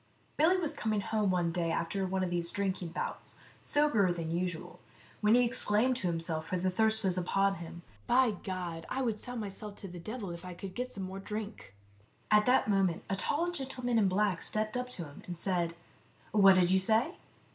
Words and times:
Billy 0.35 0.57
was 0.57 0.73
coming 0.73 1.01
home 1.01 1.29
one 1.29 1.51
day 1.51 1.69
after 1.71 2.07
one 2.07 2.23
of 2.23 2.31
these 2.31 2.51
drinking 2.51 2.87
bouts, 2.87 3.37
soberer 3.61 4.11
than 4.11 4.31
usual, 4.31 4.79
when 5.19 5.35
he 5.35 5.45
exclaimed 5.45 5.95
to 5.97 6.07
himself, 6.07 6.47
for 6.47 6.57
the 6.57 6.71
thirst 6.71 7.03
was 7.03 7.19
upon 7.19 7.57
him," 7.59 7.83
By 8.17 8.31
God! 8.31 8.87
I 8.89 9.03
would 9.03 9.19
sell 9.21 9.35
myself 9.35 9.75
to 9.75 9.87
the 9.87 9.99
devil 9.99 10.31
if 10.31 10.43
I 10.43 10.55
could 10.55 10.73
get 10.73 10.91
some 10.91 11.03
more 11.03 11.19
drink." 11.19 11.75
At 12.31 12.47
that 12.47 12.67
moment 12.67 13.03
a 13.11 13.15
tall 13.15 13.51
gentleman 13.51 13.99
in 13.99 14.07
black 14.07 14.41
stepped 14.41 14.75
up 14.75 14.89
to 14.89 15.03
him, 15.05 15.21
and 15.27 15.37
said," 15.37 15.75
What 16.31 16.55
did 16.55 16.71
you 16.71 16.79
say 16.79 17.17